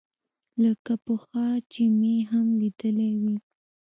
لکه 0.63 0.93
پخوا 1.05 1.47
چې 1.71 1.83
مې 1.99 2.15
هم 2.29 2.47
ليدلى 2.59 3.11
وي. 3.21 3.37